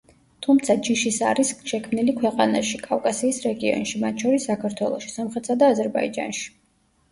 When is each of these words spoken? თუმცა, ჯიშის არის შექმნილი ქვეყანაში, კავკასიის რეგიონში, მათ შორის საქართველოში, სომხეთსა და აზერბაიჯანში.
თუმცა, 0.43 0.75
ჯიშის 0.87 1.19
არის 1.31 1.51
შექმნილი 1.71 2.15
ქვეყანაში, 2.21 2.81
კავკასიის 2.87 3.43
რეგიონში, 3.45 4.01
მათ 4.07 4.27
შორის 4.27 4.51
საქართველოში, 4.53 5.15
სომხეთსა 5.19 5.61
და 5.63 5.73
აზერბაიჯანში. 5.77 6.53